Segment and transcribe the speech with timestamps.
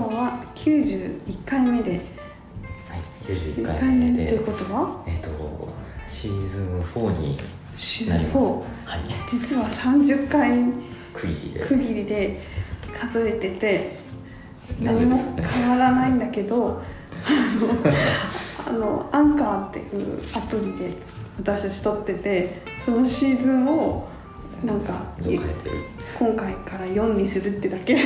[0.00, 1.90] 今日は91回目で。
[1.90, 2.00] はい、
[3.20, 5.04] 91 1回回目目でということは？
[5.06, 5.28] えっ、と
[6.08, 7.38] シーズン4に
[7.76, 8.36] シーズンなります。
[8.38, 8.64] 4はい、
[9.30, 10.56] 実は30回
[11.12, 11.66] 区切りで。
[11.66, 12.40] 区切りで
[12.98, 14.00] 数えてて。
[14.80, 16.80] 何も変わらないんだけど
[18.66, 20.96] あのアンカーっていうアプリで
[21.38, 24.08] 私たち撮っててそのシーズンを
[24.64, 24.92] なんか。
[26.18, 27.96] 今回から4にするってだけ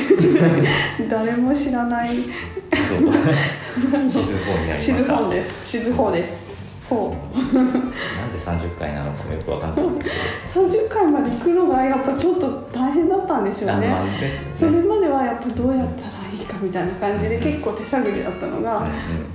[1.09, 2.15] 誰も知らない。
[2.15, 5.13] シーズン4になりまシーズンした。
[5.15, 6.45] 4ですシーズン4です
[6.89, 7.09] 4
[7.53, 7.91] なん
[8.31, 10.11] で30回なのかもよくわかんないんです
[10.53, 13.77] け30回まで行くのがやっぱちょっと大変だったんでしょど。
[13.77, 14.81] うねあまあですそれね。
[14.83, 18.91] まではやっぱどうやったらいいかみたいな感じで結構手探りだったのが、うんうん。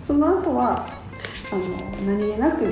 [0.06, 0.86] その後は
[1.52, 1.62] あの
[2.06, 2.64] 何気なく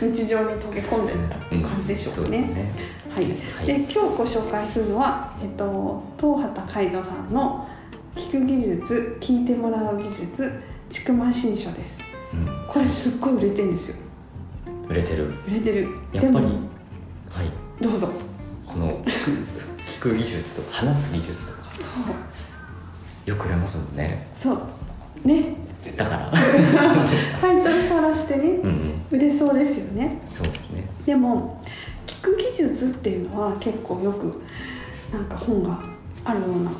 [0.00, 2.72] 日常に溶け込んでった感じでしょうかね。
[3.08, 3.30] はい、は
[3.62, 7.66] いで今日ご紹介するのは、えっと、東畑海人さんの
[8.14, 11.98] 「聞く技術聞いてもらう技術ちくま新書」です
[12.34, 12.48] うん。
[12.68, 13.96] これすっごい売れてるんですよ
[14.88, 15.32] 売れてる。
[15.48, 16.46] 売れてるやっぱり。
[17.30, 17.50] はい。
[17.80, 18.08] どうぞ
[18.66, 19.30] この聞く
[19.86, 24.26] 聞く技術とか話す技術とかそうよく売れますもんね。
[24.36, 24.60] そう
[25.24, 25.56] ね
[25.96, 26.32] だから。
[27.40, 28.92] タイトルからしてねうんうん。
[29.10, 30.84] 売れそうですよねそうですね。
[31.04, 31.60] でも
[32.06, 34.42] 聞く技術っていうのは結構よく
[35.12, 35.80] なんか本が
[36.24, 36.70] あるような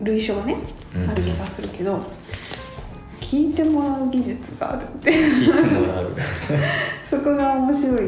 [0.00, 0.56] 類書がね、
[0.94, 2.00] うんある気がするけど
[3.20, 6.12] 聞いてもらう技術があるって聞いてもらう。
[7.08, 8.00] そこが面白い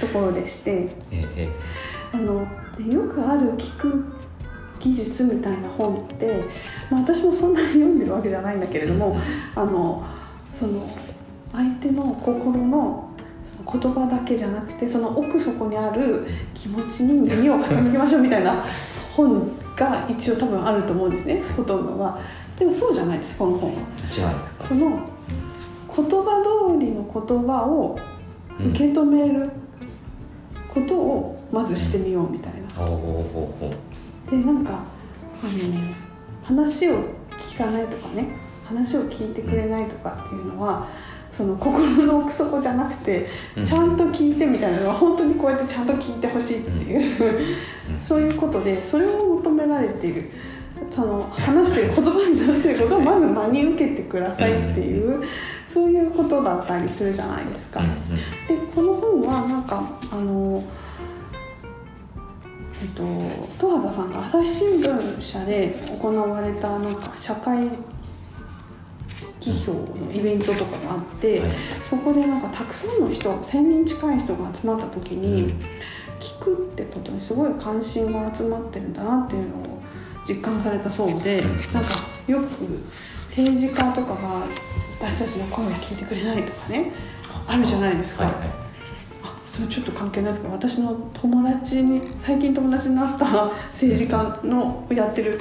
[0.00, 1.48] ところでしてえええ
[2.12, 2.40] あの
[2.86, 4.04] よくある聞く
[4.80, 6.42] 技術みたいな本って、
[6.90, 9.18] まあ、私もそんなに読んでるわけじゃないんだけれども、
[9.54, 10.04] あの
[10.58, 10.88] その
[11.52, 13.10] 相手の心の
[13.66, 18.64] その言葉だけじゃなくてその奥底にある気持ちに耳を傾けましょうみたいな
[19.16, 22.18] 本が一応多分あると思うんですねほとんどは。
[22.58, 23.76] でもそうじゃないですこの本は。
[24.60, 25.00] その
[25.94, 27.98] 言葉通りの言葉を
[28.60, 29.50] うん受け止める
[30.74, 32.84] ことをまずしてみようみたいな。
[32.84, 32.98] ほうほう
[33.32, 33.87] ほうほう。
[34.30, 35.52] でなんかあの
[36.42, 37.00] 話を
[37.38, 38.28] 聞かないとかね
[38.66, 40.88] 話を聞いてくれないとかっていうのは
[41.30, 43.64] その心の奥底じゃなくてうん。
[43.64, 47.38] ちゃんと聞いてみたいなのは本当にこうやってちゃんと聞いてほしいっていう、
[47.92, 48.00] うん。
[48.00, 50.30] そういうことでそれを求められている
[50.90, 55.24] その話してる言葉になってることをまず真に受けてくださいっていう、
[55.68, 57.82] そういうことだったりするじゃないですか。
[58.48, 60.62] でこの本はなんかあの
[62.80, 63.02] えっと
[63.58, 67.68] 戸畑さんが朝日新聞社で行われたなんか社会
[69.40, 71.50] 企業のイベントとかがあって、はい。
[71.88, 75.54] そこでなんかたくさんの人1,000人近い人が集まった時に、
[76.20, 79.82] 聞くってことにすごい関心が集まってるんだなっていうのを
[80.28, 81.56] 実感されたそうで、うん。
[81.72, 81.90] なんか
[82.26, 82.46] よく
[83.30, 84.44] 政治家とかが
[85.00, 86.92] 私たちの声を聞いてくれないとかね
[87.46, 88.24] あるじゃないですか。
[88.24, 88.48] はいはい。
[88.48, 88.67] あ
[89.58, 95.40] それちょっと関係ないですけど私の友達に最近友達になった政治家のやってる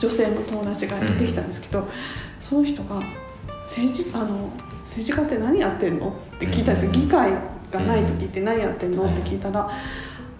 [0.00, 1.86] 女性の友達がやってきたんですけど、
[2.40, 3.02] その人が
[3.64, 4.50] 政治あの
[4.84, 7.32] 政治家って何やってんのって聞いたんですよ、うん議会
[7.70, 9.70] がない時って何やってんのうんって聞いたら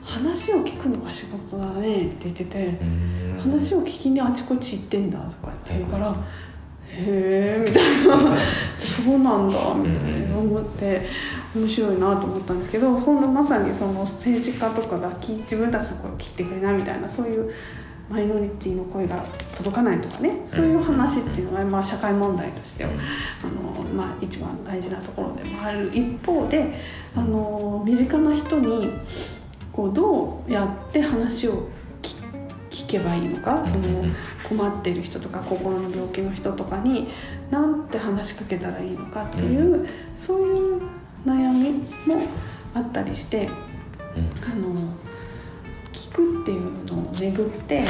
[0.03, 2.67] 話を聞くのが仕事だねって言ってて。
[2.67, 3.21] うん。
[3.41, 6.11] 話を聞きにあちこち行ってんだとかって言うから、
[6.91, 8.37] へえみたいな。
[8.77, 11.07] そうなんだみたいな思って
[11.55, 17.53] 面白いなと思ったんですけどほんのまさにその政治家とかが自分たちの声を聞いてくれないみたいなそういう
[18.09, 19.25] マイノリティの声が
[19.57, 22.91] 届かないとかねそういう話っていうのが、まあ、社会問題としては
[23.43, 25.91] あの、まあ、一番大事なところでもある。
[25.95, 26.75] 一方で
[27.15, 28.91] あの身近な人に
[29.73, 31.69] こうどうやって話を
[32.03, 32.21] 聞
[32.71, 34.05] 聞けばいいのかその
[34.49, 37.09] 困ってる人とか心の病気の人とかに
[37.51, 41.71] なんて話しかけたらいいのかっていう、そういう悩み
[42.07, 42.27] も
[42.75, 43.49] あったりして
[44.17, 44.31] うん。
[44.45, 44.75] あの
[45.93, 47.89] 聞くっていうのをめぐってあの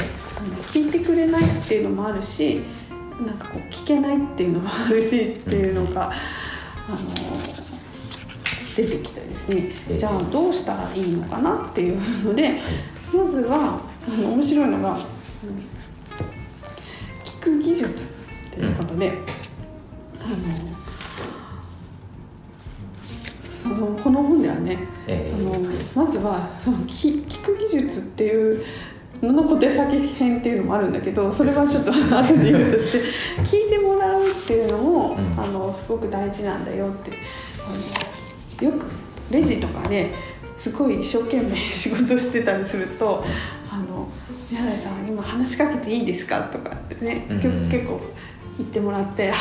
[0.65, 2.61] 聞いてくれないっていうのもあるし
[3.25, 6.99] なんかこう聞けないっていうのもあるしっていうのが、あの
[8.77, 9.99] 出てきてですね。
[9.99, 12.61] じゃあどうしたらいいのかなっていうので
[13.12, 15.00] まずはあの面白いのが、うん
[17.41, 19.12] 聞く技術っていうことで、
[20.21, 20.80] あのそ
[23.75, 25.55] のこの本ではねえその
[25.94, 28.64] まずはその聞聞く技術っていう
[29.22, 33.02] のの小手先編っていうのもあるんだけどそれはちょっと後で言うとして
[33.44, 35.40] 聞いてもらうっていうのも、うん。
[35.40, 37.12] あのすごく大事なんだよって
[38.58, 38.87] あのよく
[39.31, 40.12] レジとかで
[40.58, 43.25] すごい一生懸命仕事してたりすると
[43.70, 44.08] あの
[44.50, 47.37] 宮台さん今話しかけていいですか?」とかってね、うん。
[47.37, 48.00] 結結構
[48.61, 49.35] 言ってもらって「あ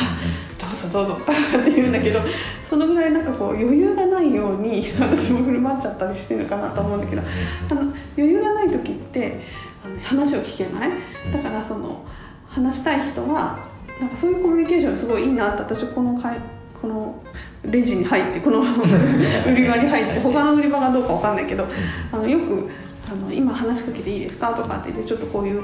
[0.59, 2.19] どうぞどうぞ」と かって言うんだけど
[2.67, 7.21] そのぐらいなんかこう余裕がないように私も振る舞っちゃったりしてるのかなと思うんだけど
[7.69, 7.81] あの
[8.17, 9.41] 余裕がない時って
[9.85, 10.89] あの話を聞けない？
[11.33, 12.03] だからその
[12.47, 13.59] 話したい人は
[13.99, 16.37] なんかそういうコミュニケーションすごいいいなって私このかい
[16.81, 17.21] この
[17.63, 18.61] レジに入ってこの
[19.45, 21.65] 売り場に入って他の売り場がどうかわかんないけど
[22.11, 22.69] あのよく
[23.11, 25.61] あの「今話しかけていいですか?」とかって言ってちょっとこういう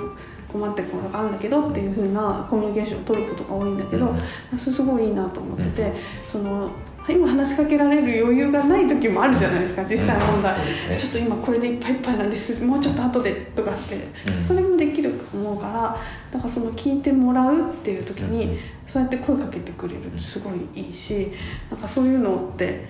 [0.51, 4.15] 困ってることがあるんだけどっていう風なコミュニケーションを取ることが多いんだけど、
[4.57, 5.93] それすごいいいなと思ってて、
[6.25, 6.69] その
[7.07, 10.55] 今話しかけられる余裕がない時もあるじゃないですか実際問題、
[10.97, 12.63] ちょっと今これでいっぱいいっぱいなんです。
[12.63, 13.99] もうちょっと後でとかって、
[14.47, 15.97] それもできると思うから
[16.31, 18.57] だからその聞いてもらうっていう時に、
[18.87, 21.31] そうやって声かけてくれるとすごいいいし
[21.69, 22.87] なんかそういうのって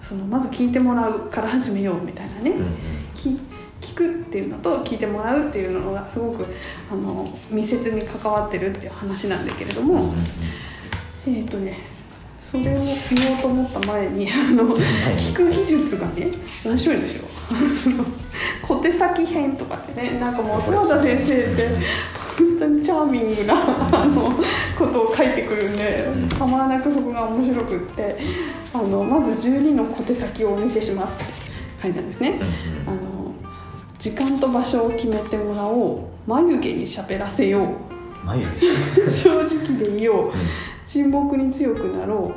[0.00, 2.54] そのまず聞いてもらうから始めようみたいなね、
[3.82, 6.46] 聞聞くっていうのと聞いてもらうっていうのがすごく
[6.90, 10.14] あの密接に関わってるっていう話なんだけれども、
[11.26, 11.78] えっ、とね
[12.50, 16.30] それを言おうと思った前にあの聞く技術がね
[16.64, 17.28] 面白いんですよ。
[18.62, 21.68] 小手先編とかってねなんかもう豊田先生って
[22.38, 23.54] 本当にチャーミングな
[23.92, 24.32] あの
[24.78, 26.06] ことを書いてくるんで
[26.38, 28.16] たまらなくそこが面白くって
[28.72, 31.24] あのまず12の小手先をお見せしますって
[31.82, 32.38] 書いたんですね。
[32.86, 33.11] あの
[34.02, 35.98] 時間と場所を決めてもらおう。
[36.26, 37.66] 眉毛に喋らせよう。
[38.26, 38.44] 眉
[39.08, 40.32] 正直でいよう。
[40.88, 42.32] 沈黙に強くなろ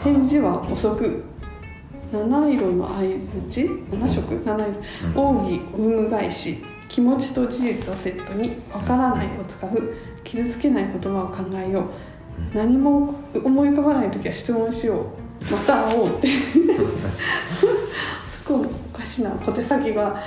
[0.00, 0.04] う。
[0.04, 1.24] 返事は遅く。
[2.12, 4.22] 七色の相づち七色？
[4.44, 4.64] 七
[5.12, 5.20] 色。
[5.20, 6.58] 奥義有無返し。
[6.88, 9.94] 気持ちと事実をセットにわからないを使う。
[10.22, 11.82] 傷つけない言葉を考えよう。
[12.56, 14.98] 何も思い浮かばない時は質問しよう。
[15.52, 16.28] また会おうって。
[18.30, 20.22] すごいおかしな小手先が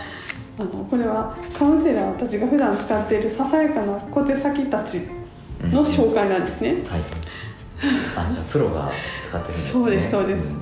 [0.59, 5.01] あのこれはカウンセラーたちが普段使っているささやかな小手先たち
[5.71, 6.75] の紹介なんですね。
[6.87, 7.01] はい。
[8.15, 8.91] あ、じゃあ プロが
[9.27, 9.71] 使ってるんですね。
[9.73, 10.57] そうですそうですん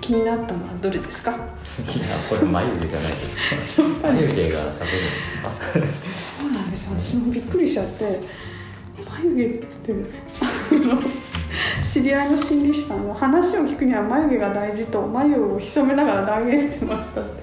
[0.00, 1.32] 気になったのはどれですか？
[1.32, 1.38] いや、
[2.28, 3.36] これ眉毛じゃないです
[3.76, 4.08] か。
[4.08, 4.84] 眉毛が喋
[5.76, 6.32] るんですか。
[6.40, 8.20] そうなんですよ私もびっくりしちゃって
[9.22, 9.94] 眉毛って
[11.84, 17.41] 知り合いの心理師さんが話を聞くには眉毛が大事と眉を潜めながら断言してましたって。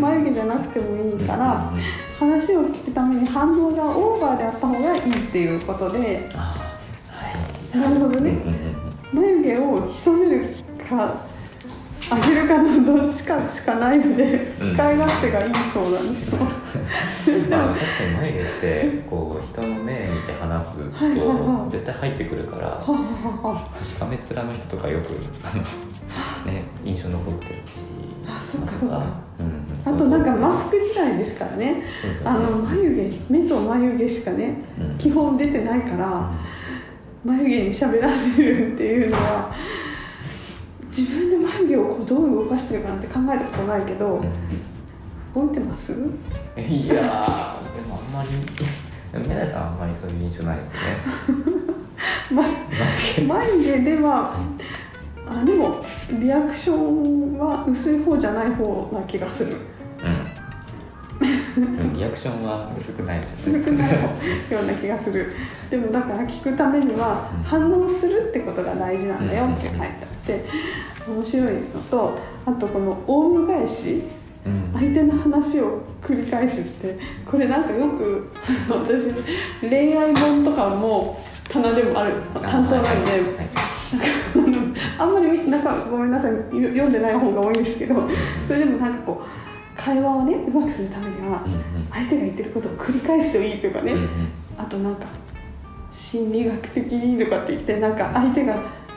[0.00, 1.72] 眉毛じゃなくてもいいから
[2.18, 6.28] 話を聞くために反応がオーバーであった方がいいっていうことで。
[6.34, 6.54] あ
[7.10, 7.78] はい。
[7.78, 8.38] なるほどね。
[9.12, 10.44] 眉毛を潜める
[10.88, 11.26] か
[12.08, 14.74] 上げるかのどっちかしかないのでうん。
[14.74, 16.38] 使い勝手がいいそうなんですよ。
[17.50, 22.84] まあ、確かに眉毛ってこう人の目見て話すと絶対入ってくるから
[23.82, 25.06] しかめ面の人とかよく
[26.46, 27.80] ね、印象残ってるし。
[28.26, 29.26] あそっかそっか。
[29.38, 31.82] うん、あとなんかマススク時代ですからね。
[32.00, 32.26] そうそう。
[32.26, 32.94] あの眉
[33.28, 34.98] 毛目と眉毛しかねうん。
[34.98, 36.32] 基本出てないから
[37.24, 39.54] 眉毛に喋らせるっていうのは
[40.88, 44.24] 自分で眉毛をこうどう動かしてるかなんて考えたことないけど
[45.34, 45.92] 動いてます？
[45.92, 46.18] うん
[46.62, 47.02] いやーで
[47.86, 48.28] もあんまり
[49.26, 50.78] 宮台さんはあんまりそういう印象ないですね。
[53.26, 54.40] 眉毛では
[55.28, 55.84] あでも
[56.20, 59.56] リアクションは薄い方じゃない方な気がする。
[59.98, 60.06] 毛
[61.22, 61.92] うん。
[61.94, 63.98] リアクションは薄くないです薄ねくないよ
[64.62, 65.32] うな気がする。
[65.70, 69.90] でもだから聞くためにはうん反応するってことが大事なんだよって書いてあっ
[70.26, 70.44] て
[71.08, 74.02] 面白いのとあとこのオウム返し。
[74.44, 74.70] うん。
[74.74, 76.96] 相手の話を繰り返すって
[77.28, 78.30] これなんかよく
[78.70, 79.12] 私
[79.60, 82.14] 恋愛本とかも棚でもある。
[82.34, 83.10] 担当なんで。
[83.10, 83.20] はい
[84.34, 84.45] あの
[84.98, 88.08] あんまりみなんかごめんなさいよ読んでない本が多いんですけど
[88.46, 91.44] それでもなんかこう会話をねうまくするためには
[91.92, 94.08] 相手が言ってることを繰り返すといいとかね、うんうん。
[94.56, 95.06] あとなんか
[95.92, 98.54] 心理学的にとかって言ってなんか相手が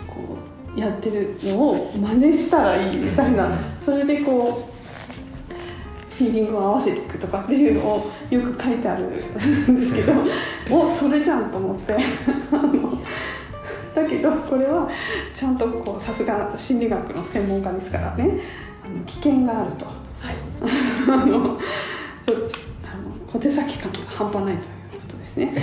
[0.08, 0.38] こ
[0.76, 3.52] うやってるのを真似したらいいみたいな
[3.84, 4.70] それでこう
[6.20, 9.10] フィーリングを合わせていくとかっていうのをよく書いてあるん
[9.80, 10.14] ですけど
[10.70, 11.98] おそれじゃんと思って
[14.04, 14.90] だけどこれは
[15.34, 18.40] ちゃんとこうさすが心理学の専門家ですからね。
[18.84, 19.86] あの危険があると。
[19.86, 19.96] はい。
[21.08, 21.60] あの
[23.32, 25.54] 小手先感が半端ないということですね。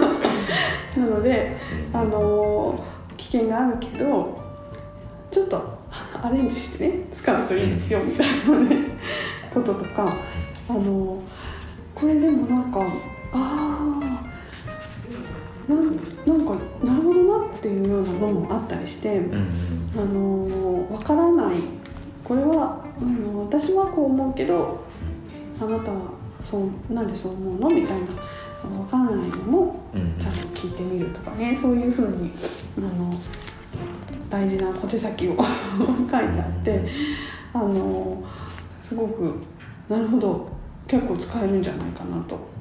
[0.96, 1.56] なので
[1.92, 2.82] あの
[3.16, 4.40] 危険があるけど
[5.30, 5.78] ちょっと
[6.22, 8.76] アレンジしてね使うといいですよみたいなね
[9.52, 10.16] こととか
[10.68, 11.22] あの
[11.94, 12.80] これでもなんか
[13.32, 14.05] ああ
[15.68, 15.96] なん
[16.26, 16.54] なんか
[16.84, 19.18] なるほどなっていうようなのもあったりして。
[19.18, 19.48] うんうん。
[19.98, 21.56] あのわからない。
[22.22, 24.80] これはあの私はこう思うけど
[25.60, 27.70] あなたはそうなんでそう思うの？
[27.70, 28.06] みたいな
[28.60, 29.80] その分からないのも
[30.20, 31.58] ちゃんと聞いてみるとかね。
[31.62, 32.32] そういうふうに
[32.78, 33.12] あの
[34.28, 36.84] 大事な小手先を 書いてあって
[37.54, 38.22] あの
[38.82, 39.34] すごく
[39.88, 40.48] なるほど
[40.86, 42.34] 結構使えるんじゃないかなと。
[42.34, 42.55] はい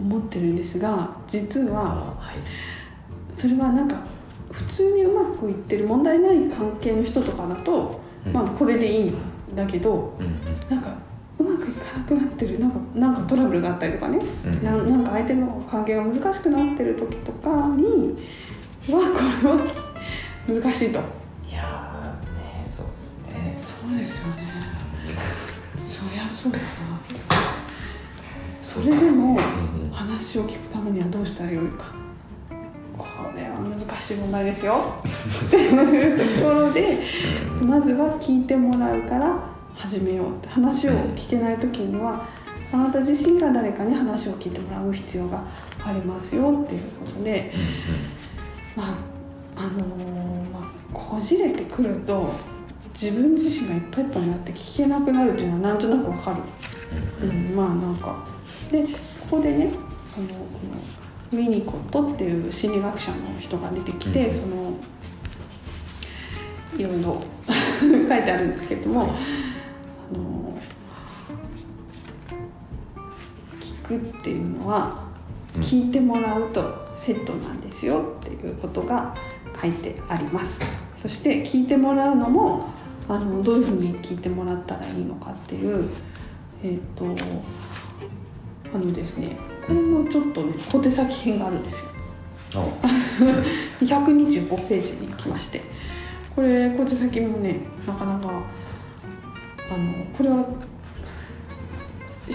[0.00, 2.14] 思ってるんですが実は
[3.34, 3.96] それはなんか
[4.50, 8.32] 普通にうまくいってる問題ない関係の人とかだと、うん。
[8.32, 9.14] まあこれでいいん
[9.54, 10.22] だけどう
[10.72, 10.94] なんか
[11.38, 12.58] うまくいかなくなってる。
[12.58, 14.64] なんかなんかトラブルがあったりとかね、うん。
[14.64, 18.16] ななんか相手の関係が難しくなってる時とかに
[18.88, 18.98] は
[20.48, 20.98] これは難しいと。
[21.48, 23.54] いやーねそうですね。
[23.56, 24.50] そうですよね。
[25.76, 26.64] そりゃそうだな
[28.70, 29.36] それでも
[29.90, 31.86] 話を聞くためにはどうしたらよいか。
[32.96, 34.94] これは難しい問題ですよ。
[35.48, 37.00] っていうところで
[37.60, 37.68] うん。
[37.68, 39.40] まずは聞いてもらうから
[39.74, 40.48] 始めようって。
[40.50, 42.28] 話を聞けない時には
[42.72, 45.42] あなた自身が誰かに話を聞いてもらう必要が
[45.84, 47.52] ありますよっていうことで
[48.76, 48.96] うんまあ
[49.56, 52.32] あのーまあ、こじれてくると
[52.94, 56.30] 自分自身がいっぱいいっぱいになって聞けなくなるっていうのはなんとなくわか
[57.20, 58.39] る、うん、まあなんか
[58.70, 59.70] でそこでね
[60.16, 60.34] あのこ
[60.74, 61.00] の
[61.32, 64.30] ウィニコットっていう心理学者の人が出てきて、うん。
[64.30, 64.74] その
[66.76, 67.22] いろいろ
[67.80, 70.58] 書いてあるんですけれども、あの
[73.60, 75.04] 聞くっていうのは
[75.54, 75.62] うん。
[75.62, 79.14] 聞いてもらうとセットなんですよっていうことが
[79.60, 80.60] 書いてあります。
[80.96, 82.66] そして聞いてもらうのも
[83.08, 85.88] あのどういうふうに聞いてもらったらいいのかっていう
[86.62, 87.04] えっ、と
[88.74, 89.36] あのですね
[89.66, 91.90] これもちょっとね小手先編があるんですよ。
[92.54, 92.64] あ
[93.82, 95.60] 125 ページに来まして。
[96.34, 100.44] これ小手先もねなかなかあのこれは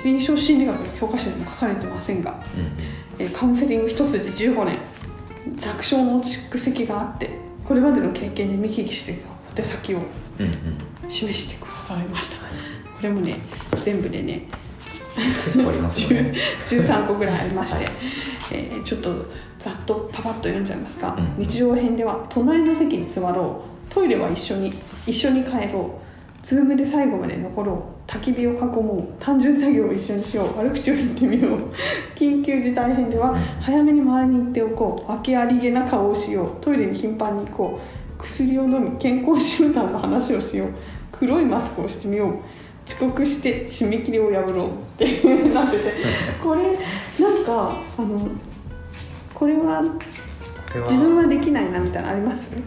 [0.04, 2.72] 臨床心理学の教科書にも書かれてませんがうんうん。
[3.20, 4.78] えーカウンセリング一筋15年
[5.64, 7.30] 楽勝の蓄積があって
[7.66, 10.00] これまでの経験で見聞きしてきた小手先を
[10.40, 10.52] うんうん。
[11.10, 12.38] 示してくださいました。
[12.38, 12.44] こ
[13.02, 13.38] れもね
[13.82, 14.42] 全部でね
[15.18, 16.34] ありますよね。
[16.68, 17.94] 13個ぐらいありまして、はい。
[18.52, 19.26] えーちょっと
[19.58, 21.44] ざっとパパッと読んじゃいますか、うん。
[21.44, 23.94] 日常編では隣の席に座ろう。
[23.94, 24.74] トイレは一緒に
[25.08, 26.46] 一緒に帰ろう。
[26.46, 28.12] ズームで最後まで残ろう。
[28.12, 29.24] 焚き火を囲もう。
[29.24, 30.58] 単純作業を一緒にしよう。
[30.58, 31.60] 悪口を言ってみよう。
[32.16, 33.40] 緊急事態編ではうん。
[33.62, 35.12] 早めに周りに行っておこう。
[35.12, 36.64] 訳ありげな顔をしよう。
[36.64, 37.80] トイレに頻繁に行こ
[38.20, 38.22] う。
[38.22, 40.68] 薬を飲み健康診断の話をしよう。
[41.12, 42.30] 黒いマスクをしてみよう。
[42.88, 45.94] 遅刻して締め切りを破ろうってなってて
[46.44, 46.64] これ
[47.24, 48.28] なんかあの
[49.34, 49.84] これは
[50.74, 52.56] 自分はできないなみたいなのあります？
[52.56, 52.62] も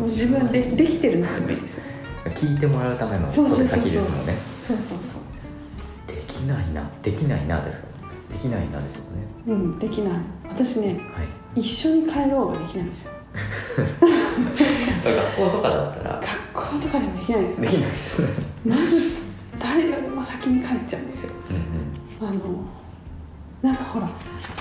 [0.00, 1.84] う自分でできてるのでもいいですよ。
[2.26, 3.88] 聞いてもらうためのそうそうそうそう。
[3.88, 4.78] そうそうそう
[6.08, 6.90] できないな。
[7.02, 7.86] できないなですか
[8.32, 9.08] できないなですよね。
[9.46, 10.18] うんできない。
[10.48, 11.22] 私ねは
[11.56, 11.60] い。
[11.60, 13.12] 一緒に帰ろうができないんですよ。
[15.04, 16.20] 学校とかだったら。
[16.54, 17.60] 学校とかでもできないんですよ。
[17.62, 18.20] できないです
[18.66, 19.22] まず
[19.58, 21.30] 誰よりも先に帰っちゃうんですよ。
[21.50, 21.62] うんうん
[22.20, 22.32] あの
[23.62, 24.08] なんかほら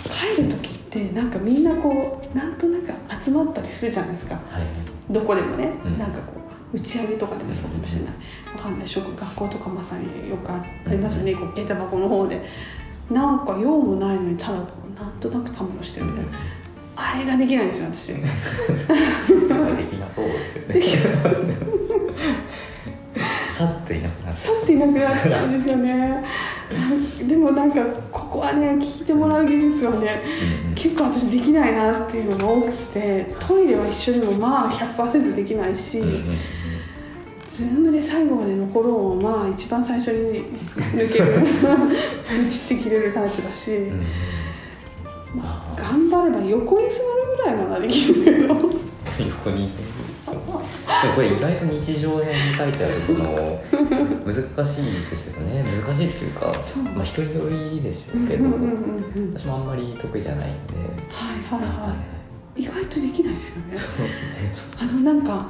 [0.10, 4.36] 帰る時ってなんかみんなこうなんとなく集まったりするじゃないですか。
[4.36, 5.14] はい。
[5.14, 6.00] どこでもね、うん。
[6.00, 6.34] なんかこ
[6.74, 8.10] う打ち上げとかでもそうかもしれない。
[8.56, 8.88] わかんない。
[8.88, 12.42] 職学校とかまさによくありますよね、こう下駄箱の方で。
[13.10, 16.32] なんか用もないのにただこうなんとなくたむろしてるみたいな、
[16.96, 18.14] あれができないんですよ私。
[18.18, 18.22] で
[19.86, 21.56] きなそうですよね。
[23.56, 26.24] さっといなくなっちゃうさっていなくなっちゃうんですよね
[27.28, 30.22] でもなんかここはね聞いてもらう技術はね
[30.66, 30.76] うんうん。
[30.76, 36.02] 結構私できないなっていうのが多くてトイレは一緒でもまあ100%できないし、
[37.48, 40.46] ズームで最後まで残ろうもまあ一番最初に
[40.94, 41.40] 抜ける
[42.44, 43.72] ブチって切れるタイプだし、
[45.34, 47.04] まあ、頑張れば横に座る
[47.38, 48.56] ぐらいならできるけど。
[49.18, 49.72] 横に
[51.02, 53.62] でもこれ意外と日常編に書いてあるこの
[54.26, 55.64] 難しいですよね。
[55.64, 56.52] 難しいっていうか
[56.96, 59.34] まあ人によりでしょうんううんけどうんうん。
[59.34, 60.74] 私もあんまり得意じゃないんで。
[61.12, 61.96] はいはいは
[62.58, 62.62] い。
[62.62, 63.78] 意外とできないですよね。
[63.78, 64.54] そうですね。
[64.80, 65.48] あのなんか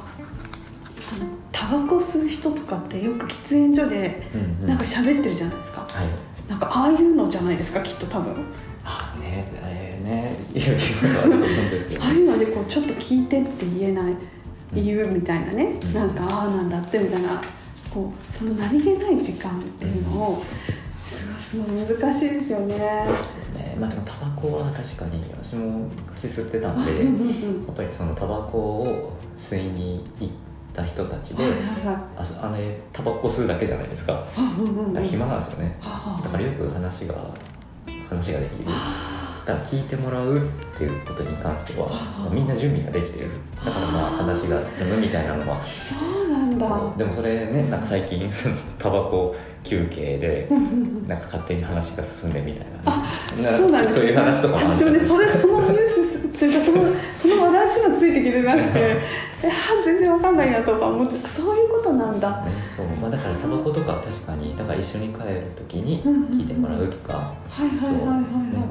[1.51, 4.67] タバコ吸う人とかってよく喫煙所でうんうん。
[4.67, 6.49] なんか喋ってるじゃないですか、はい。
[6.49, 8.33] なんかああいうのじゃないですかきっと多分。
[8.83, 10.77] あねえーねいろい
[11.13, 14.13] ろあると思うんですけどああいうのでこうちょっと聞いてって言えない
[14.81, 15.93] 言うみたいなね、うん。
[15.93, 17.41] なんかああなんだってみたいな。
[17.95, 20.43] こうその何気ない時間っていうのを過
[21.33, 22.75] ごすの難しいですよね。
[22.75, 27.65] ねまあでもタバコは確かに私も昔吸ってたんであうんうんうん。
[27.65, 30.29] やっぱりそのタバコを吸いに行っ
[30.73, 31.97] た人たちで、はいはいはい。
[32.17, 34.27] あそあれタバコ吸うだけじゃないですか。
[34.35, 34.93] あうんうんうん。
[34.93, 35.77] だから暇なんですよね。
[35.79, 37.15] はあだからよく話が
[38.09, 38.65] 話ができる
[39.45, 40.41] から聞いてもらうっ
[40.77, 43.29] ていうことに関してはあみんな準備ができてる。
[43.63, 45.63] だからまあ話が進むみたいなのは。
[45.67, 46.67] そうなんだ。
[46.97, 48.29] でもそれねなんか最近
[48.79, 50.47] タバコ休憩で
[51.07, 52.65] なんか勝手に話が進んでみたい
[53.43, 54.99] な,、そうなんですそういう話とかもある私もね。
[54.99, 56.83] それそのニュースっていうかその
[57.15, 57.44] その
[57.81, 58.97] 話がついてきてなくて
[59.85, 62.41] 全然わかんないなとか思ってあそういうことなんだ。
[62.43, 66.39] ねそうまあ、だからタバコとかは確かにだから一緒に帰る時にうんうんうん。
[66.39, 67.13] 聞いてもらうとか、
[67.49, 68.19] はいはいはいはいは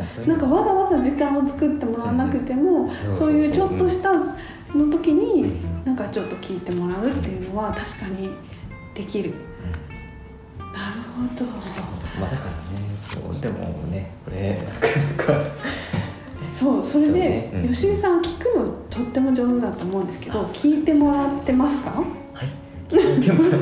[0.04, 0.08] い。
[0.14, 4.22] そうなんかわざわざ時間を作ってもらわなくても、うんそういうちょっとしたの
[4.90, 5.84] 時うんに、うん。
[5.84, 8.30] なんかちょっと聞いてもらうっていうのは確かに
[8.94, 9.32] できる。
[10.58, 11.44] なるほど。
[12.20, 13.58] まあだからねそうでも
[13.90, 14.58] ねこれ
[15.18, 15.50] なかなか
[16.54, 17.68] そうそれで、そうん。
[17.74, 21.90] 吉見さん聞くのとっても上手だと思うんですけど聞いてもらってますか？
[21.90, 22.04] は
[22.44, 22.48] い。
[22.88, 23.58] 聞いてもら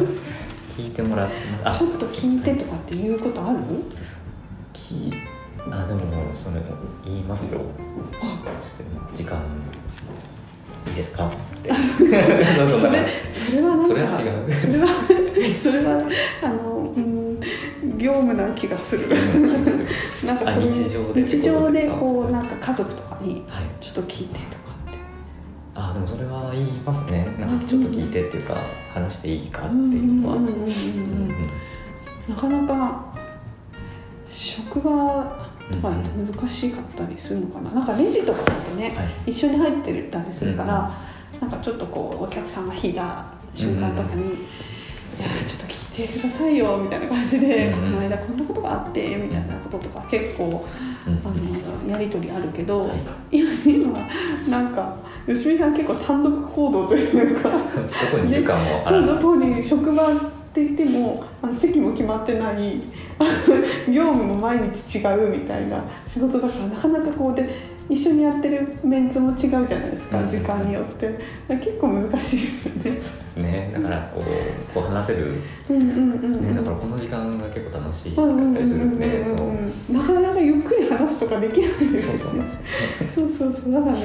[0.77, 1.35] 聞いてもらって
[1.65, 1.79] ます。
[1.79, 3.59] ちょっと聞いてとかっていうことある？
[4.75, 5.13] 聞い
[5.71, 6.01] あでも
[6.35, 6.57] それ
[7.05, 7.61] 言いますよ。
[8.21, 8.39] あ。
[9.17, 9.39] 時間
[10.89, 11.29] いいですか？
[11.29, 11.31] っ
[11.63, 11.71] て。
[11.75, 12.13] それ
[13.33, 14.53] それはなんかそれは違う。
[14.53, 14.87] それは
[15.59, 15.99] それは
[16.43, 16.72] あのうん
[18.03, 19.09] 業務な気がする。
[20.27, 23.65] なんかそ日常で日常でこうなんか家族とかにはい。
[23.81, 24.99] ちょっと聞いてとかって。
[25.75, 27.37] あでもそれは言いますね。
[27.39, 28.57] なんかちょっと聞いてっていうか
[28.93, 30.37] 話していいかっていうのは。
[30.37, 30.69] うんうんうんうんうん。
[30.69, 30.73] う
[31.33, 31.51] ん
[32.29, 33.05] なかなか
[34.31, 39.31] 職場とかだと難しかったりするのかな、なんかレジとかだとね、はい。
[39.31, 40.93] 一緒に入ってたりするから、
[41.41, 44.47] なんかちょっとこうお客さんが引いた瞬間とかに
[45.19, 47.93] 「いやーちょっと聞いてくださいよ」みたいな感じで、うんうん。
[47.93, 50.65] この間こんなことがあってみたいなこととか結構
[51.07, 51.13] うん。
[51.25, 52.87] あのやり取りあるけど、は
[53.31, 53.39] い。
[53.41, 54.09] 今今
[54.49, 57.51] なんか吉見さん結構単独行動というか。
[57.51, 57.59] ど
[58.11, 60.17] こにいるかもあそうらどこに職場っ
[60.55, 62.81] て言ってもあの席も決まってない
[63.89, 70.31] 業務も毎日違うみたいな仕事だからなかなかこうで一緒にやってるメンツも違うじゃないですか、うん。
[70.31, 71.19] 時間によって。
[71.49, 72.99] 結構難しいですよね。
[73.37, 73.71] ね。
[73.73, 79.25] だからこうこう話せる、だからこの時間が結構楽しいったりするんで
[79.91, 82.47] なかなかゆっくり話すとかできないんですよね。
[83.15, 83.73] そうそうそう。
[83.73, 84.05] だからね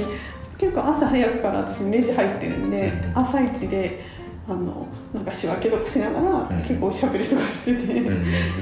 [0.58, 4.04] 結構朝早くから私レジ入ってるんで、うん朝一で
[4.50, 6.58] あのなんか仕分けとかしながら、うん。
[6.62, 8.02] 結構おしゃべりとかしてて、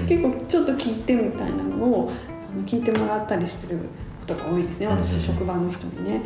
[0.07, 2.11] 結構ちょっと聞いてみたいなのを
[2.51, 3.79] あの聞いてもらったりしてる
[4.21, 6.21] ことが多いですね私、うん職場の人にね、うん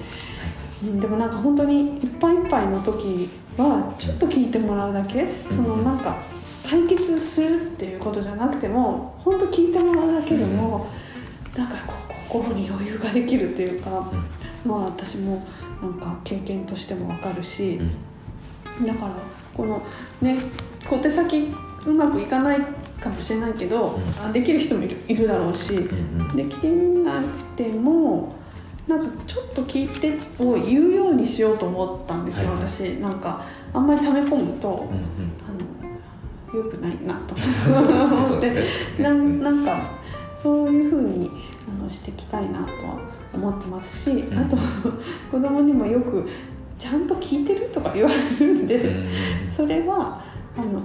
[0.81, 6.17] でもなんか本当にいっぱいいっぱいの時はちょっと聞いてもらうだけ、そのなんか
[6.65, 10.87] 解決するっていうことじゃなくても本当聞いてもらうだけでも、
[11.57, 11.67] なん。
[11.67, 14.09] かこう心に余裕ができるっていうか、
[14.63, 15.45] まあ私も
[15.81, 17.79] なんか経験としてもわかるし、
[18.79, 18.85] うん。
[18.85, 19.11] だから
[19.53, 19.81] この
[20.21, 20.37] ね
[20.87, 21.51] 小手先
[21.85, 22.61] うまくいかない
[23.01, 23.99] かもしれないけど、
[24.31, 25.75] できる人もいるいるだろうし、
[26.35, 28.35] できなくても
[28.89, 32.69] なんかちょっと聞いてを言うようにしようと思ったんですよ、はいはい。
[32.69, 32.80] 私。
[32.95, 35.04] なんかあんまり溜め込むと、うんうん
[35.47, 35.69] あの
[36.52, 38.65] よくないなと思って。
[38.99, 39.91] ななんか
[40.41, 41.30] そういうふうに
[41.80, 42.97] あのしていきたいなとは
[43.32, 44.36] 思ってますし、ん。
[44.36, 44.58] あと
[45.32, 46.28] 子供にもよく
[46.80, 48.75] 「ちゃんと聞いてる?」とか言われるんで。
[48.78, 49.06] うんうん
[49.56, 50.23] それは
[50.58, 50.82] あの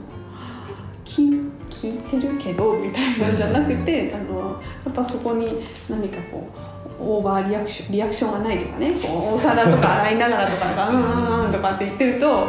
[1.04, 6.48] 聞聞いてるけどみたいなんじゃなくてあのやっぱそこに何かこ
[6.83, 8.92] うオーバーリアクションリアクションがないとかね。
[9.02, 10.76] こうお皿とか洗いながらとかなん。
[10.76, 12.48] かうんうんうんとかって言ってると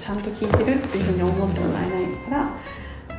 [0.00, 2.50] ちゃんと聞いてるっていうふうに思ってもらえないから。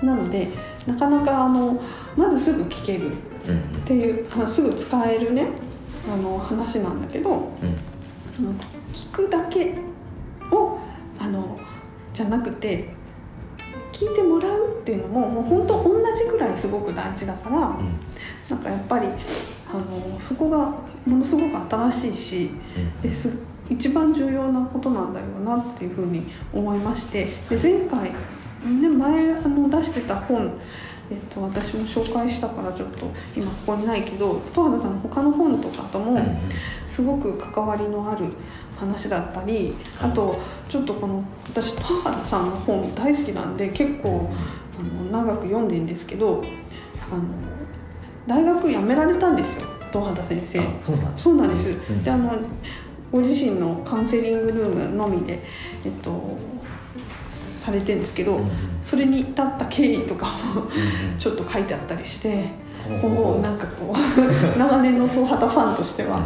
[0.03, 0.49] なので
[0.85, 1.81] なかなかあの
[2.17, 3.15] まずすぐ聞けるっ
[3.47, 5.47] うんていうあのすぐ使えるね
[6.11, 7.75] あの話なんだけどうん。
[8.29, 8.51] その
[8.91, 9.75] 聞くだけ
[10.51, 10.77] を
[11.17, 11.57] あの
[12.13, 12.89] じゃなくて
[13.93, 19.07] 聞いてもらうっていうのももう本当同じぐらいすごく大事だからなんかやっぱり
[19.69, 20.57] あのそこが
[21.05, 23.01] ものすごく新しいしうん。
[23.01, 23.29] です
[23.69, 30.53] 一番重要なことなんだよなっていうふうに思いましてで前回、ね、前あの出してた本
[31.11, 36.19] えっと、私も紹介したからちょっと今ここにないけど十和田さんの他の本とかとも、
[36.89, 38.25] すごく関わりのある
[38.75, 44.31] 話だったりあとちょっとこの私田原さんの本大好きなんで結構
[44.79, 46.43] あの長く読んでんですけど
[47.11, 47.23] あの
[48.27, 50.59] 大学辞められたんですよ戸畑先生。
[50.59, 50.97] あそう
[51.37, 52.33] なんですそうなんであの
[53.11, 55.39] ご自身のカウンセリングルームのみで、
[55.85, 56.37] えっと、
[57.53, 58.49] されてるんですけど、うんうん。
[58.83, 60.69] それに至った経緯とかもうん
[61.17, 63.97] ちょっと書いてあったりして、うんもうなんかこう
[64.59, 66.21] 長年の東畑ファンとしては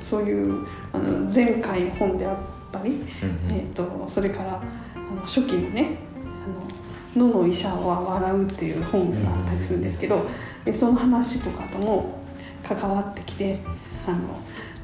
[0.00, 2.34] そういうあの前回の本であっ
[2.72, 3.02] ったり、
[3.50, 4.62] えー、とそれから
[4.94, 6.66] あの初期のねあの
[7.16, 10.26] 「野の医者は笑う」っていう本があったりするんですけど、
[10.64, 12.18] でその話とかとも
[12.62, 13.60] 関わってきて
[14.06, 14.18] あの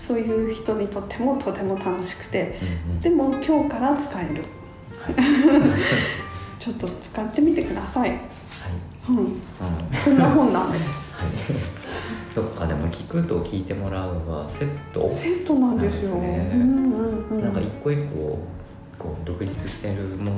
[0.07, 3.01] そういう人にとってもとても楽しくてうんうん。
[3.01, 4.45] でも今日から使える。
[6.59, 8.21] ちょっと使ってみてください、はい。
[9.09, 9.27] うん、うん。
[10.05, 11.15] そんな本なんです。
[11.15, 11.29] はい。
[12.35, 15.11] そっかでも聞くと聞いてもらうはセット。
[15.15, 16.17] セットなんですよ。
[16.17, 17.43] うん。
[17.43, 18.39] なんか一個一個
[18.99, 20.31] こう独立してるも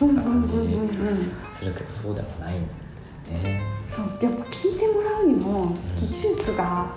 [0.00, 0.48] のな感じ
[1.58, 2.66] するけどそうではないんで
[3.02, 3.62] すね。
[3.88, 6.94] そうやっぱ聞いてもらうにも技術が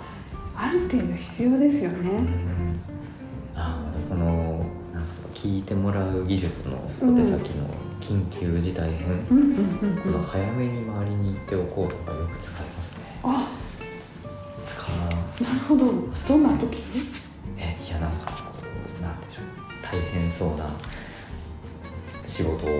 [0.56, 2.10] ある程度必要ですようね。
[2.10, 2.80] ん。
[3.54, 7.68] ああこのなんすか聞いてもらう技術の小手先の
[8.00, 9.26] 緊急事態編。
[9.30, 9.62] うんこ
[10.06, 10.12] うん。
[10.12, 13.20] の早めに周りに言っておこうとかよく使いますね。
[13.22, 13.48] あ、
[14.66, 14.82] 使
[15.42, 15.44] う。
[15.48, 15.92] なるほど。
[16.28, 16.82] どんな時？
[17.58, 18.32] えいやなんか
[19.84, 20.70] 大変そうな
[22.26, 22.72] 仕事が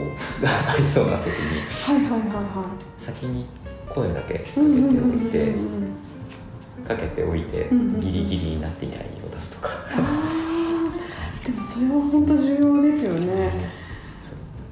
[0.73, 2.67] ありそうな時にはいはいはいは
[2.99, 3.47] 先に
[3.88, 5.95] 声だけかけておいうんてうん。
[6.87, 7.69] かけておいて
[8.01, 9.71] ギリギリになっていないを出すとか。
[11.45, 13.53] でもそれは本当重要ですよね。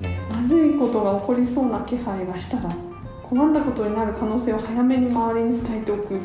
[0.00, 2.74] ねまずいことが起こりそうな気配がしたら
[3.22, 6.14] 困ったことになる可能性を早めに周りに伝えておく。
[6.14, 6.22] うん、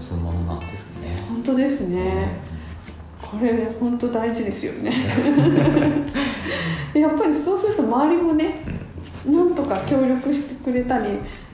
[0.00, 1.16] そのままですね。
[1.28, 2.38] 本当ですね。
[3.30, 4.92] これ本当大事ですよね。
[6.94, 8.62] やっぱりそうすると周りもね
[9.24, 11.04] なんとか協力してくれたり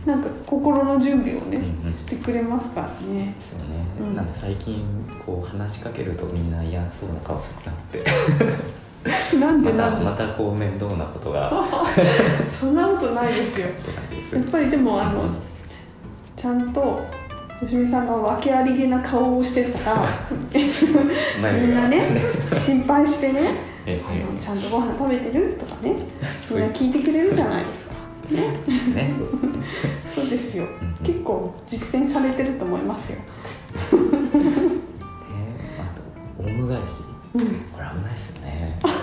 [0.07, 1.99] なんか心の準備をねうんうん。
[1.99, 3.35] してくれますからね。
[3.37, 4.17] ですよね、うん。
[4.17, 4.83] なんか最近
[5.25, 8.05] こう話しかけるとみんな嫌そうな顔するなって。
[9.39, 10.05] なんでなんで？
[10.07, 11.53] またこう面倒なことが。
[12.49, 13.67] そんなことないですよ。
[14.33, 15.23] やっぱりでもあの
[16.37, 17.05] ちゃんと
[17.61, 20.09] 吉見さんが訳ありげな顔をしてたら
[20.53, 22.03] みんなね
[22.65, 23.77] 心配してね
[24.41, 25.95] ちゃんとご飯食べてるとかね
[26.47, 27.95] それは聞いてくれるじゃないですか。
[28.31, 28.61] ね。
[28.67, 29.13] えね。
[30.13, 30.65] そうですよ。
[30.65, 31.05] んうん。
[31.05, 33.19] 結構実践されてると思いますよ。
[33.19, 33.25] ね。
[35.79, 37.03] あとオウム返し。
[37.35, 37.41] うん。
[37.73, 38.79] これ危ないですよね。
[38.83, 38.95] あの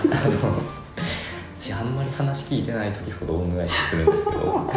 [1.60, 4.70] 私あんまり話聞いてない時ほどオウム返しするんですけど。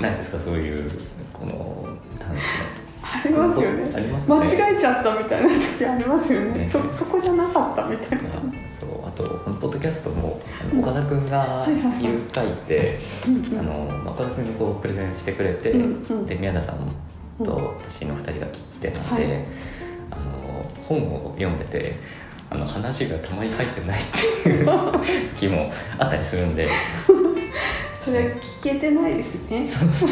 [0.00, 0.90] 何ですかそういう
[1.34, 3.92] このなんですありますよね。
[3.94, 4.46] ありますよね。
[4.46, 6.58] 間違えちゃったみたいな時ありますよね。
[6.58, 6.70] ね。
[6.70, 8.28] そそこじゃなかったみたいな。
[8.80, 10.40] そうあとこのポッドキャストも
[10.80, 11.66] 岡田君が
[12.00, 16.26] いる回って、うんあのまあ岡田君にこうプレゼンしてくれて、うんうん。
[16.26, 16.90] で宮田さん
[17.44, 19.44] と私の2人が聞き手なんで、はい。
[20.10, 21.96] あの本を読んでて
[22.50, 24.02] あの話がたまに入ってないっ
[24.42, 24.68] ていう
[25.38, 26.68] 気もあったりするんで。
[28.04, 29.66] それ聞けてないですね。
[29.66, 30.10] そうそう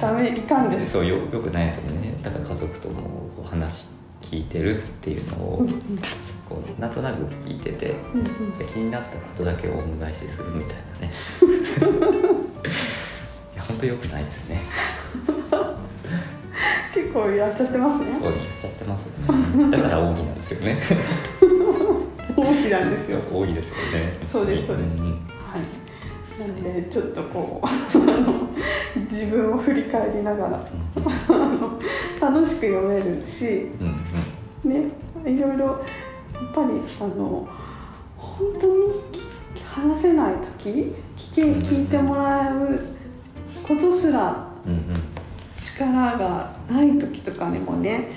[0.00, 0.92] ダメいかんです。
[0.92, 2.14] そうよよくないですよね。
[2.22, 2.94] だから家族とも
[3.36, 3.86] こう話
[4.22, 5.74] 聞いてるっていうのをうんうん。
[6.48, 7.94] こうなんとなく聞いてて
[8.72, 11.12] 気になったことだけをお願いしするみたいなね。
[13.54, 14.62] いや本当良くないですね。
[16.94, 18.12] 結構やっちゃってますね。
[18.20, 19.12] そう言っちゃってますね。
[19.70, 20.78] だから奥義なんですよね。
[22.36, 23.18] 大きなんですよ。
[23.32, 24.16] 多いですよね。
[24.22, 24.94] そうですそうです。
[24.94, 25.12] んはい
[26.38, 30.64] なのでちょっとこう自分を振り返りながら
[32.20, 33.46] 楽しく読めるし
[33.80, 34.04] うん
[34.64, 34.70] うん。
[34.70, 34.90] ね
[35.26, 37.48] いろいろやっぱりあの
[38.16, 38.82] 本当に
[39.54, 42.86] き話せない時聞け聞いてもらう
[43.66, 44.78] ことすらうんうん。
[44.78, 44.84] うん
[45.60, 48.12] 力がない時とかにもね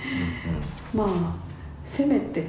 [0.94, 1.36] まあ
[1.86, 2.46] せめて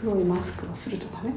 [0.00, 1.34] 黒いマスクをするとかね。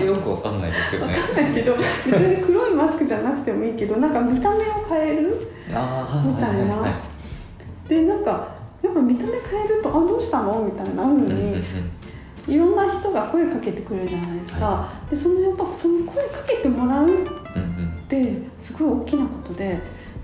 [0.00, 1.14] れよくわかんないですけどね。
[1.34, 5.48] だけど別に黒いマスクじゃなくてもいいけどなんか見た目を変える？
[5.68, 11.64] みたいなはいでなんかやっぱ見た目変えると「あどうしたの?」みたいな風うに
[12.46, 17.16] いろんな人が声かけてくれるじゃないですか、はでそのやっぱその声かけてもらうっ
[18.08, 19.78] てすごい大きなことで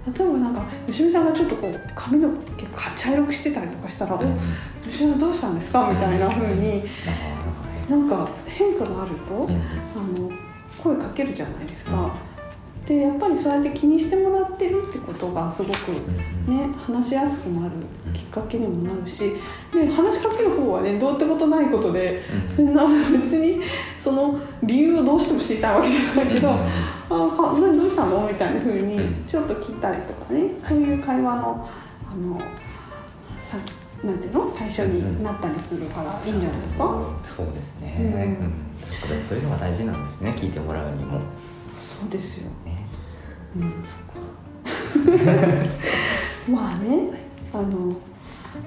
[0.07, 4.39] 例えばなんか吉見さんがちょっとこう髪の毛茶色くしてたりとかしたら「うんうん
[4.87, 10.31] お吉見さんどうしたんですか?」みたいな風にあなんか変化があると、あの
[10.81, 12.11] 声かけるじゃないですか、うん
[12.87, 15.93] でやっぱりそうやって気にしてもらってるってことがすごく
[16.51, 17.73] ね話しやすくなる
[18.13, 19.33] きっかけにもなるし
[19.73, 22.23] で話しかける方はねどうってことないことで
[22.57, 23.61] 別に
[23.97, 26.65] その理由をどうしても知りたいわけじゃないけどうんうん
[27.11, 29.25] 「あか何どうしたの?」みたいな風にうん。
[29.29, 30.51] ちょっと聞いたりとかね。
[30.67, 31.69] そういう会話の
[32.11, 32.41] あの
[33.51, 33.57] さ
[34.05, 34.51] なんていうの？
[34.57, 36.85] 最初になったりするからいいんじゃないですか？
[37.25, 39.17] そうですね、うん。
[39.17, 39.25] うん。
[39.25, 40.31] そういうのが大事なんですね。
[40.37, 41.21] 聞いてもらうにも。
[41.79, 42.87] そうですよ、ね。
[43.57, 43.59] う
[46.51, 47.11] ん、まあね
[47.53, 47.89] あの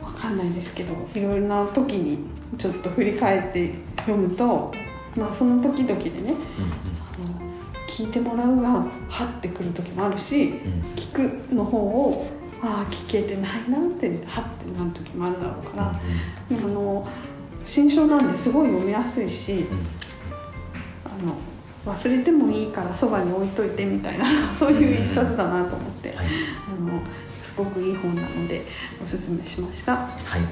[0.03, 2.19] わかんないですけどいろいろな時に
[2.57, 4.71] ちょっと振り返って読むと、
[5.17, 6.75] まあ、その時々でねあの
[7.93, 10.51] 聞いてもらうがはってくる時もあるしうん。
[10.51, 11.13] うん聞
[11.49, 12.27] くの方を
[12.61, 15.99] ああ聞けてないなってはってなる時もあるだろうから、
[16.49, 17.07] でもあの
[17.65, 19.65] 新書なんですごい読みやすいし
[21.03, 21.35] あの
[21.93, 24.25] 忘れてもいいからそばに置いといてみたいな
[24.55, 26.27] そういう一冊だなと思って、はい。
[26.67, 27.01] あの
[27.39, 28.63] すごくいい本なので
[29.03, 29.93] おすすめしました。
[29.93, 30.07] はい。
[30.31, 30.49] はい。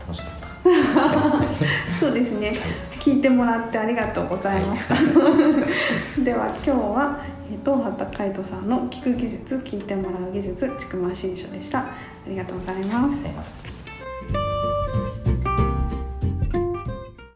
[0.00, 1.98] 楽しかった。
[1.98, 2.56] そうですね。
[3.00, 4.94] 聞いてもらってありがとうございました。
[6.22, 11.80] では今日はえー東畑海人さんの聞く技術、聞いてもらう技術、ちくま新書でした。
[11.80, 11.84] あ
[12.28, 13.08] りがとうございま
[13.42, 13.69] す